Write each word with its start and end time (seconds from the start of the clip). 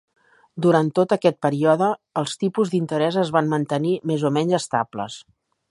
Durant 0.65 0.87
tot 0.99 1.13
aquest 1.15 1.37
període, 1.47 1.89
els 2.23 2.33
tipus 2.45 2.73
d'interès 2.73 3.21
es 3.27 3.33
van 3.37 3.53
mantenir 3.55 3.95
més 4.13 4.27
o 4.31 4.37
menys 4.41 4.59
estables. 4.63 5.23